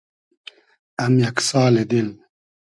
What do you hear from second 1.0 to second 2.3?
ام یئگ سالی دیل